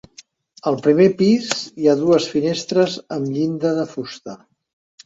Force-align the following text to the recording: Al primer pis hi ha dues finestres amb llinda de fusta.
Al 0.71 0.77
primer 0.87 1.05
pis 1.19 1.51
hi 1.83 1.91
ha 1.93 1.97
dues 2.01 2.27
finestres 2.35 2.99
amb 3.19 3.33
llinda 3.37 3.79
de 3.83 3.89
fusta. 3.97 4.43